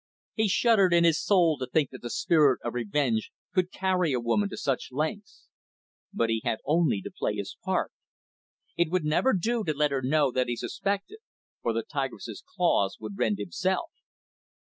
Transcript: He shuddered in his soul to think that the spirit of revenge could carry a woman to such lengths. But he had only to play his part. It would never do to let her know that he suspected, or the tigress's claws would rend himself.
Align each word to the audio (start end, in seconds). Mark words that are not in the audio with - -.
He 0.33 0.47
shuddered 0.47 0.93
in 0.93 1.03
his 1.03 1.23
soul 1.23 1.59
to 1.59 1.67
think 1.67 1.91
that 1.91 2.01
the 2.01 2.09
spirit 2.09 2.59
of 2.63 2.73
revenge 2.73 3.31
could 3.53 3.71
carry 3.71 4.13
a 4.13 4.19
woman 4.19 4.49
to 4.49 4.57
such 4.57 4.87
lengths. 4.91 5.45
But 6.11 6.31
he 6.31 6.41
had 6.43 6.57
only 6.65 7.03
to 7.03 7.11
play 7.15 7.35
his 7.35 7.55
part. 7.63 7.91
It 8.75 8.89
would 8.89 9.05
never 9.05 9.31
do 9.31 9.63
to 9.63 9.75
let 9.75 9.91
her 9.91 10.01
know 10.01 10.31
that 10.31 10.47
he 10.47 10.55
suspected, 10.55 11.19
or 11.61 11.71
the 11.71 11.83
tigress's 11.83 12.43
claws 12.55 12.97
would 12.99 13.15
rend 13.19 13.37
himself. 13.37 13.91